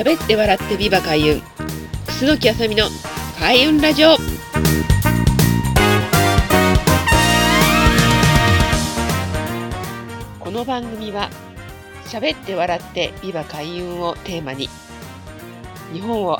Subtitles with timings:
[0.00, 1.42] 喋って笑ってビバ開運。
[2.06, 2.86] 楠木あさみの
[3.38, 4.16] 開運ラジオ。
[10.38, 11.28] この番組は
[12.06, 14.70] 喋って笑ってビバ開運をテーマに
[15.92, 16.38] 日本を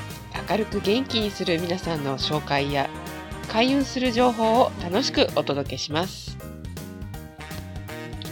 [0.48, 2.88] 明るく元気にする皆さんの紹介や
[3.48, 6.38] 開運する情報を楽しくお届けします。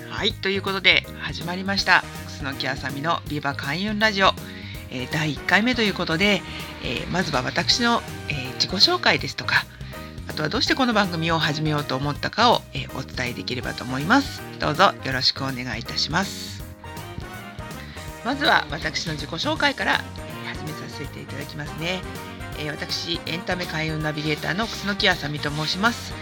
[0.08, 2.02] はいということで始まりました。
[2.40, 4.32] 楠木あさみのビバ開運ラジオ、
[4.90, 6.42] えー、第1回目ということで、
[6.82, 9.64] えー、まずは私の、えー、自己紹介ですとか
[10.28, 14.42] あとはどうしてこの番組を始めようと思ったかを、えお伝えできればと思います。
[14.60, 16.62] どうぞよろしくお願いいたします。
[18.26, 20.04] まずは私の自己紹介から、
[20.44, 22.02] え始めさせていただきますね、
[22.58, 26.12] え私エンタメ開運ナビゲーターの楠木あさみと申します。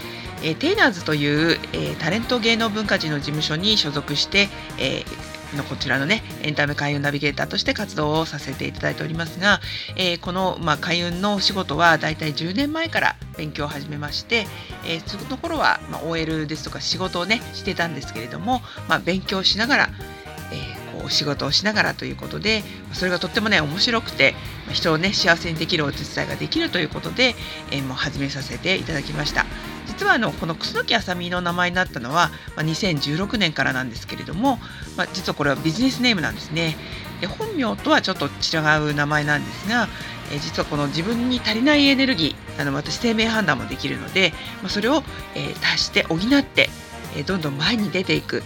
[0.42, 4.48] えー、テイナーズという、えー、タレント芸能文化人の事務所に所属して、
[4.78, 9.60] えー、のこちらのねエンタメ開運ナビゲーターとして活動をさせていただいておりますが、
[9.96, 14.46] えー、この、まあ、開運のお仕事はだいたい10年前から勉強を始めまして、
[14.84, 19.88] えー、その頃は、まあ、OL ですとか仕事をねしてたんですけれども、まあ、勉強しながら、
[20.52, 24.34] えー、こう仕事をしながらということでそれがとってもね面白くて
[24.72, 27.34] 人をね幸せにできるお手伝いができるということで、
[27.70, 29.46] えー、もう始めさせていただきました。
[29.96, 34.58] 実はあのこの楠木あさみの名前になったのは、まあ、2016年からなんですけれども、
[34.96, 36.76] まあ、実はこれはビジネスネームなんですね。
[37.22, 38.58] で本名とはちょっと違
[38.90, 39.88] う名前なんですが、
[40.30, 45.02] え実はこの自分に足りないエネルギーあの私生命判断もできるので、ま、それを、
[45.34, 46.68] え、足して補って、
[47.16, 48.42] え、どんどん前に出ていく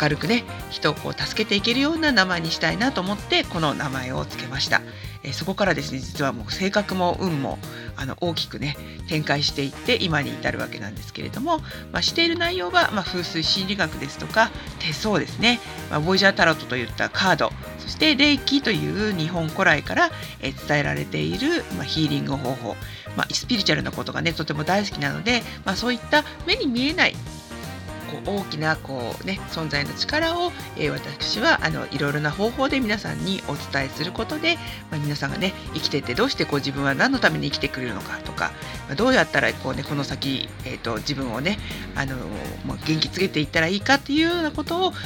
[0.00, 4.82] 明るくね人をこう助けていけるような名前にしたいなと思ってこの名前を付けました。
[5.24, 7.58] えそこからですね実はもう性格も運も
[7.96, 8.76] あの大きくね
[9.08, 11.58] 展開していって今に至るわけなんですけれども、
[11.92, 22.76] まあ、している内容は、まあ、風水心理学ですとか手相ですね、まあ、ボイジャータロットといったカードそして霊気という日本古来から、え伝えられている、まあ、ヒーリング方法、
[23.16, 27.14] まあ、スピリチュアルなことがねとても大好きなので、まあ、そういった目に見えない
[28.12, 34.56] こう大きなこう、ね、存在の力を、えー、私はあのいろいろな方法で皆さんにお伝えすることで、
[34.90, 38.52] まあ、皆さんがね生きてってどうしてこう自分は何のために生きてくれるのかとか、
[38.86, 41.58] まあ、どうやったらこう、ね、この先、えーと、自分をね
[41.94, 42.16] あの、
[42.66, 44.98] まあ、元気つけていったらいいかっていうようなことを、ま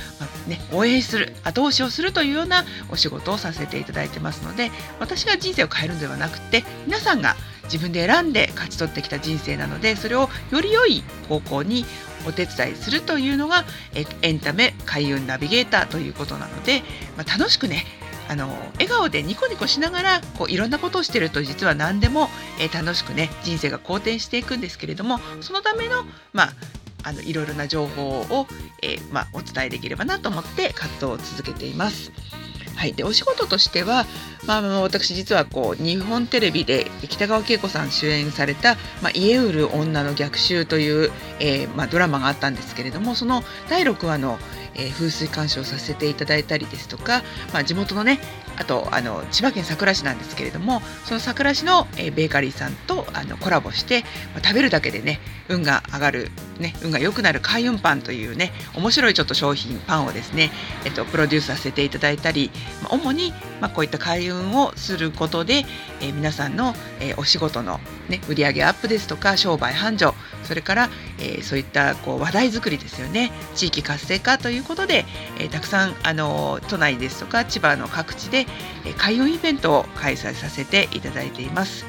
[0.47, 11.85] あね、応援する後押しをするというようなお仕事をさせていただいてますので私が人生を変えるのではなくて皆さんが自分で選んで勝ち取ってきた人生なのでそれをより良い方向に
[12.27, 13.65] お手伝いするというのが
[13.95, 16.83] えエンタメ開運ナビゲーターということなので、
[17.17, 17.85] まあ、楽しくね
[18.29, 22.29] あの笑顔でニコニコしながらこういろんなことをしてると実は何でも、
[22.59, 26.53] え楽しくね人生が好転していくんですけれどもそのためのまあ
[27.05, 28.49] あのいろいろな情報を、
[28.83, 32.11] えー、まあ、お伝えできればなと思って活動を続けています。
[32.77, 34.07] はい、でお仕事としては、
[34.47, 41.11] まあ、私実はこう日本テレビで北川景子さん主演された「まあ、家売る女の逆襲」という、
[41.41, 44.39] えー、まあ、ドラマがあったんですけれどもその第6話の
[44.77, 47.23] 「えー、風水鑑賞させていただいたりですとか、
[47.53, 48.21] まあ、地元のね
[48.57, 54.03] あとあの千葉県佐倉市なんですけれどもその佐倉市の、え、ベーカリーさんとあのコラボして、
[54.35, 60.51] まあ、食べるだけでね運が上がる、ね、運が良くなる開運パンというね面白いちょっと商品パンをですね、
[60.85, 62.51] えっと、プロデュースさせていただいたり、
[62.83, 65.65] まあ、主に、まあ、こういった開運をすることで、
[66.01, 75.05] えー、皆さんの、えー、お仕事の、ね、売上アップですとか商売繁盛それから、えー、そういったこう話題作りですよね地域活性化ということで、
[75.39, 78.47] えー、たくさんあの都内ですとか千葉の各地で、
[78.85, 81.85] えー、開運イベントを開催させていただいています。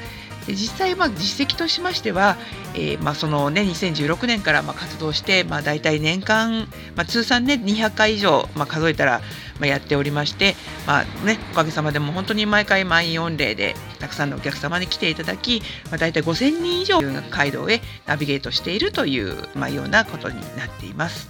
[0.48, 2.38] で実際、まあ、実績としましては、
[2.74, 9.20] えーまあそのね、2016年からまあ活動して、まあ、大体年間、まあ、通算、ね、200回以上、まあ、数えたら、
[9.60, 15.60] まあ、やっておりまして、まあね、おかげさまでも本当に毎回満員御礼でたくさんのお客様に来ていただき、
[15.90, 21.28] まあ、大体5000人以上が街道へナビゲートしているという、まあ、ようなことになっています。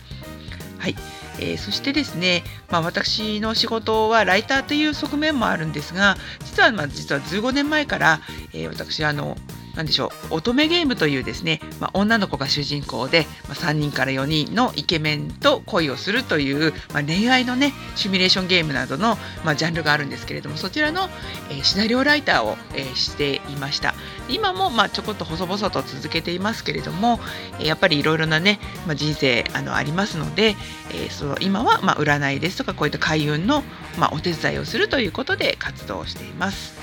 [0.78, 0.94] はい
[1.40, 8.20] えー、そしてですね、まあ、私の仕事はライターという側面もあるんですが実はまあ実は15年前から、
[8.52, 9.36] えー、私あの
[9.78, 10.34] 何でしょう。
[10.34, 21.08] 乙女ゲームというですね、まあ、女の子が主人公で、まあ、3人から4人のイケメンと恋をするという、まあ、恋愛のねシミュレーションゲームなどの、ま、ジャンルがあるんですけれどもそちらの、
[21.50, 23.94] えー、シナリオライターを、えー、していました。
[24.28, 27.20] 今も、ま、ちょこっと細々と続けていますけれども、
[27.60, 30.56] やっぱりいろいろなね、ま、人生あのありますので、
[30.92, 33.62] え、その今は、ま、占いですとかこういった開運の、
[33.96, 36.76] ま、お手伝いをするということで活動しています。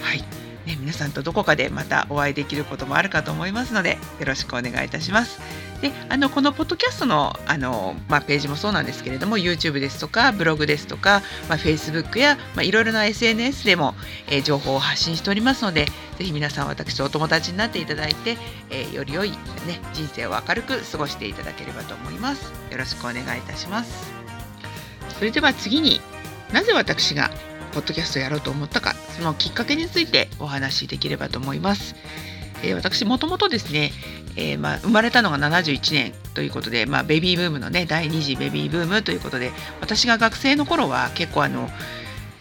[0.00, 0.45] はい。
[0.66, 5.40] ね、皆さんとどこかでまたお会いできることもあるかと思いますのでよろしくお願いいたします。
[5.80, 13.94] であのこのポッドキャストのあの、まあ、ページもそうなんですけれども YouTube ですとかブログですとか、まあ、Facebook や、まあ、いろいろな SNS でも、
[14.28, 15.86] えー、情報を発信しておりますので
[16.18, 18.38] ぜひ皆さん私とお友達になっていただいて、
[18.70, 19.36] えー、より良い、ね、
[19.92, 24.10] 人生を明るく過ごしていただければと思いますよろしくお願いいたします
[25.18, 26.00] それでは次に
[26.52, 27.30] なぜ私が
[27.76, 31.94] ポッドキャストをやろうと思ったかそのきっかけについてお話しできればと思います。
[32.62, 33.92] えー、私もともとですね、
[34.34, 39.52] えー、まあ、生まれたのが71年ということで、まあ、ベビーブームのね第2次ベビーブームということで
[39.82, 41.68] 私が学生の頃は結構あの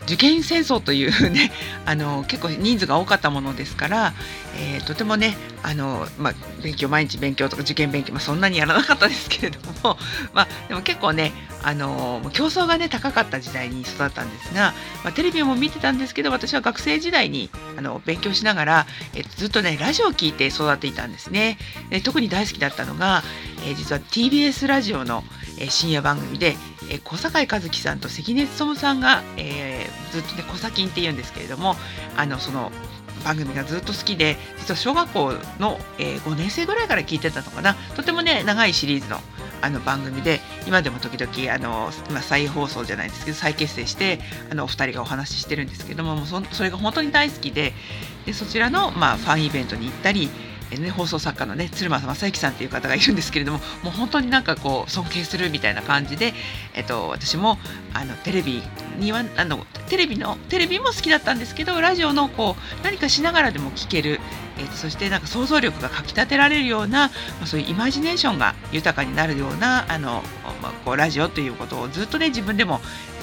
[0.06, 1.52] 受験戦争というね
[1.86, 4.13] あの結構人数が多かったものですから、
[4.57, 9.98] えー、とてもねあの、まあ、勉強毎日勉強とか受験勉強、まあ、そんなにやらなかったですけれども、
[10.34, 14.74] まあ、でも結構ねあの競争がね高かった時代に育ったんですが、
[15.04, 21.58] まあ、テレビも見てたんですけど私は学生時代にあの勉強しながら、えずっとねラジオを聴いて育っていたんですね。
[21.90, 23.24] で特に大好きだったのが、
[23.66, 25.24] えー、実は TBS ラジオの、
[25.60, 26.56] え深夜番組で
[26.90, 31.75] え小坂井和樹さんと関根勤さんが、えー、ずっとね小崎っていうんですけれども
[32.16, 32.72] あのその
[33.24, 37.74] 番組がずっと好きで実は小学校の、え、5年生ぐらいから聞いてたのかな。
[37.96, 39.19] とてもね長いシリーズの
[39.62, 44.19] あの番組で今でも時々あの、まあ、再放送じゃないですけど再結成して
[44.51, 47.74] あのお二人がお話ししてるんですけどもそそれが本当に大好きで
[48.28, 50.30] でそちらの、まあ、ファンイベントに行ったり
[50.71, 56.33] ね、放送作家のね鶴間正幸さんという方がいるんですけれどももう本当になんかこう尊敬するみたいな感じで、
[56.73, 57.57] えっと、私も
[57.94, 58.62] あのテレビ
[59.00, 64.19] にはあのテレビのテレビも好きだったんですけどラジオのこう何かしながらでも聞ける、
[64.57, 67.13] えっと、そしてなんか想像力がかきたてられるような、ま
[67.44, 70.23] あ、そういうイマジネーションが豊かになるようなあの、
[70.62, 72.81] まあ、こうラジオということをずっとね自分でも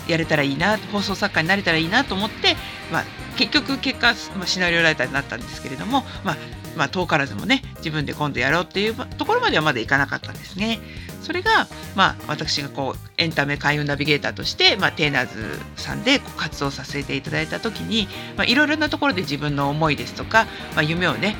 [0.09, 2.57] やれたらいいな放送作家になれたらいいなと思って、
[2.91, 3.05] まあ、
[3.37, 6.37] 結局結果、まあ、シナリオライターになったんですけれども、まあ、
[6.77, 10.81] まあ、遠からずもね自分で今度やろうっていうところまではまだいかなかったんですね。
[11.23, 18.09] それが、まあ、私がこうエンタメ開運ナビゲーターとして、まあ、テーナーズさんで活動させていただいた時に、
[18.45, 21.37] いろいろなところで自分の思いですとか、まあ、夢をね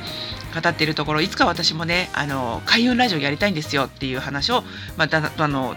[0.53, 4.63] 語っているところいつか私もねあの開運ラジオやりたいんですよっていう話を、
[4.97, 5.75] まあ、だあの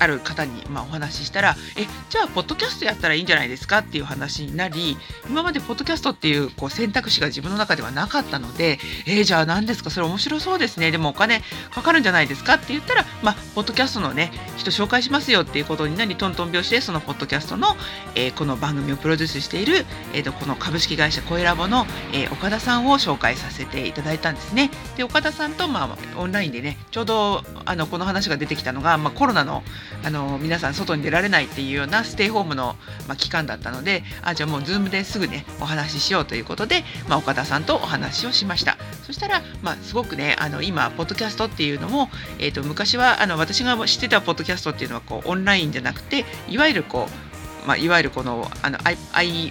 [0.00, 4.96] ある方にまあお話ししたらえじゃあポッドキャストやったらいいんじゃないですかっていう話になり
[5.28, 9.90] 今までポッドキャストっていうこう選択肢が自分の中ではなかったのでえー、じゃあ何ですか？
[9.90, 17.68] それ面白そうですねでもお金かかるんじゃないですかって言ったらまあポッドキャストのね人紹介しますよっていうことになりトントン拍子でそのポッドキャストの、
[18.14, 24.70] えー、この番組をプロデュースしている、えーと、この株式会社コエラボの、えー、岡田さんを紹介させていただいたんですね。
[24.96, 29.62] で岡田さんと、まあ、オンラインでねちょうどあのこの話が出てきたのが、まあ、コロナの
[30.02, 32.76] あの皆さん外に出られないっていうようなステイホームの、
[33.06, 38.76] まあ、期間だったのであじゃあもうズームですぐねお話ししようということで、まあ、岡田さんとお話をしました。
[39.04, 42.08] そしたら、まあ、すごくねあの今ポッドキャストっていうのも、
[42.38, 47.29] えーと、昔はあの私が知ってたポッドキャストっていうのはこうオンラインじゃなくていわゆるこう
[47.66, 48.96] まあ、いわゆるこのあの I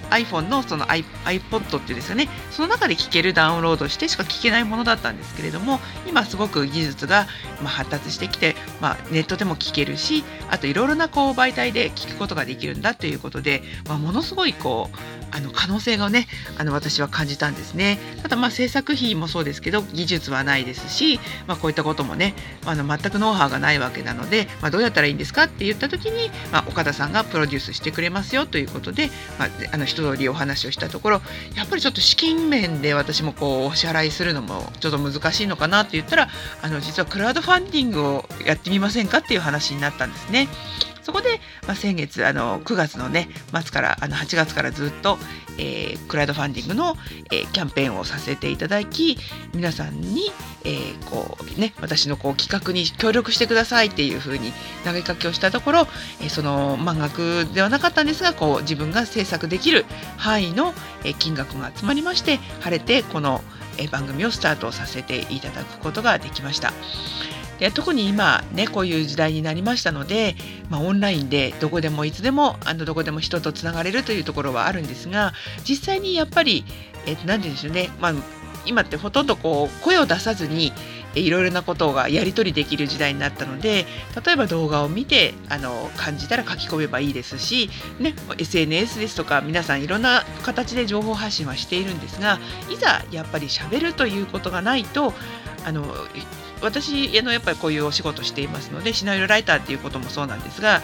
[0.09, 2.29] iPhone のその iPod っていうですよね。
[2.51, 7.27] その中で聴けるダウンロードしてしか聴けないものだったんですけれども今すごく技術が
[7.61, 14.97] ま発達してきて、まあ、ネットでも聴けるしあといろいろなこう媒体で聴くことができるんだということで、まあ、ものすごいこう
[15.31, 16.27] あの可能性がね
[16.57, 17.99] あの私は感じたんですね。
[18.23, 22.33] ただまあ制作費もそうですけど技術はないですし、まあ、こういったこともね
[22.65, 31.21] あの全くノウハウがないわけなので、まあ、どうやったらいいんですかって言った時に、まあ、岡田さんがプロデュースしてくくれますよということで、まあ、あの一通りお話をしたところ
[31.57, 36.29] やっぱりちょっと資金面で私もこうお支払いするのもちょっと難しいのかなって言ったら
[36.61, 40.47] あの実はクラウドファンディングをやってみませんかっていう話になったんですね。
[41.03, 45.17] そこで、まあ、先月あの9月のね末からあの8月からずっと、
[45.57, 46.95] えー、クラウドファンディングの、
[47.31, 49.17] えー、キャンペーンをさせていただき
[49.53, 50.31] 皆さんに、
[50.63, 54.51] えー、こうね、私のこう企画に協力してくださいっていうふうに
[54.85, 55.79] 投げかけをしたところ、
[56.21, 59.85] えー、その満額ではなかったんですがこう自分が制作できる
[60.17, 63.41] 範囲の、えー、金額が集まりまして晴れてこの、
[63.77, 66.73] えー、番組をスタートさせていただくことができました。
[67.59, 70.35] で特に今ねこういう時代になりましたので、
[70.69, 76.63] まあ、オンラインでどこでもいつでもあのどこでも人とつながれるというところはあるんですが実際にやっぱり
[77.05, 78.13] 何、えー、て言うんでしょうね、まあ、
[78.65, 80.71] 今ってほとんどこう声を出さずに
[81.15, 83.85] いろいろなことがやり取りできる時代になったので
[84.23, 92.39] 例えば動画を見てあの感じたら書き込めばいいですし、ね、SNS ですとか皆さんいろんな形で情報発信はしているんですが
[92.71, 95.13] いざやっぱりしゃべるということがないと
[95.65, 95.85] あの
[96.61, 100.81] 私あのやっぱりこういうお仕事していますのでシナリオライターっていうこともそうなんですが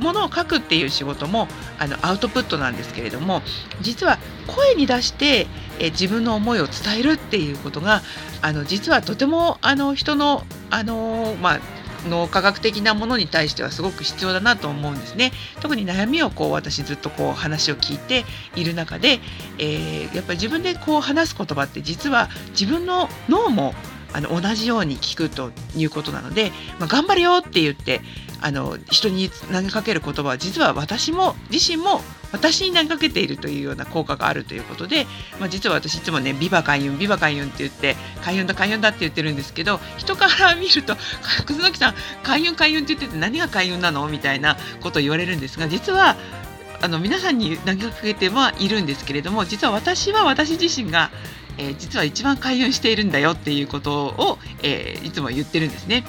[0.00, 1.48] ものを書くっていう仕事も
[1.78, 3.42] あのアウトプットなんですけれども
[3.80, 5.46] 実は声に出して、
[5.78, 8.02] え自分の思いを伝えるっていうことが
[8.40, 11.60] あの実はとてもあの人のあのまあ
[12.08, 15.32] 脳科学的なものに対してはすごく必要だなと思うんですね。
[15.60, 18.24] 特に悩みをこう私ずっとこう話を聞いて
[18.56, 19.20] いる中で、
[19.58, 23.74] えー、やっぱり自分でこう話す言葉って実は自分の脳も
[24.12, 28.00] あの同じように聞くということなので、まあ、頑張れよって言って
[28.40, 32.00] あの人に投げかける言葉は実は私も自身も
[32.32, 35.06] 私に投げかけているというような効果があるということで、
[35.38, 40.96] まあ、実は私いつもね「ビバ開運ビバ開運」って言って「開運だ開運だ」って言ってるんですけど人から見ると
[41.46, 44.08] 「楠木さん開運開運」って言ってて何が開運なの？
[44.08, 46.16] みたいなことを言われるんですが実は
[46.80, 51.10] あの皆さんに投げかけてはいるんですけれども実は私は私自身が
[51.58, 56.04] えー、実は一番開運しているんだよっていうことを、えー、いつも言ってるんですね。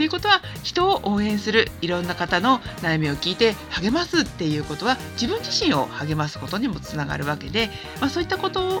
[0.00, 7.68] ということは人を応援するいろんな方の悩みを聞いて励ますっていうことは自分自身を励ますことにもつながるわけで、
[8.00, 8.80] まあ、そういったこと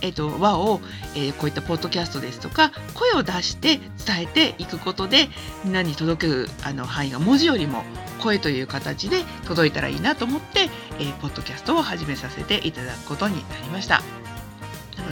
[0.00, 0.80] えーと、輪を、
[1.14, 5.28] えー、こういったポッドキャストですとか声を出して伝えていくことで
[5.64, 7.82] みんなに届くあの範囲が文字よりも
[8.22, 14.17] 声という形で届いたらいいなと思って、えー、ポッドキャストを始めさせていただくことになりました。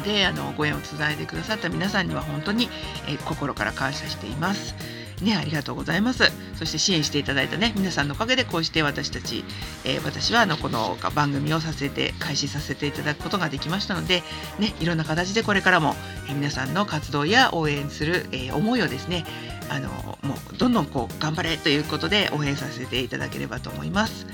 [0.07, 2.71] であのご縁をつないでくださった皆さんには本当に、
[3.09, 4.75] えー、心から感謝しています。
[5.23, 6.25] ね、ありがとうございます。
[6.57, 9.45] そして支援していただいたね、皆さんのおかげでこうして私たち、
[9.85, 14.23] えー、私はあのこの番組をさせて、開始させていただくことができましたので、
[14.59, 15.95] ね、いろんな形でこれからも、
[16.29, 19.25] えー、皆さんの活動や応援する、えー、思いをですね、
[19.71, 19.89] あの
[20.23, 24.27] もうどんどんこう頑張れということで応援させていただければと思います。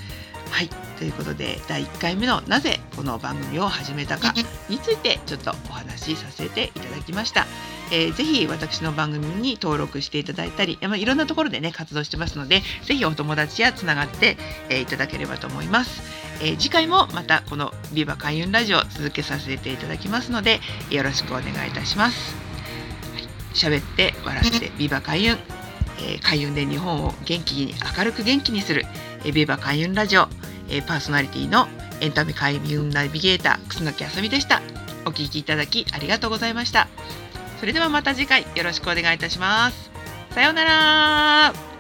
[0.53, 0.69] はい
[0.99, 4.35] ということで第1回目のなぜこの番組を始めたか
[4.69, 7.47] についてちょっとお話しさせていただきました。
[7.91, 14.37] えー、ぜひ私の番組に登録していただいたり、まあ、いろんなところでね活動してますのでぜひお友達やつながって、
[14.69, 16.03] えー、いただければと思います。
[16.43, 22.37] えー、次回もまたこのビバ開運ラジオ続けさせていただきますのでよろしくお願いいたします。
[23.55, 25.39] 喋、はい、って笑ってビバ開運、
[26.01, 28.85] え開運で日本を元気に明るく元気にする
[29.25, 30.29] えビバ開運ラジオ
[30.73, 31.69] えー、パーソナリティの
[32.01, 34.61] エンタメ開運ナビゲーター楠木あさみでした。
[35.05, 36.89] お聞きいただきありがとうございました。
[37.61, 39.91] それではまた次回よろしくお願いいたします。
[40.31, 41.72] さようなら。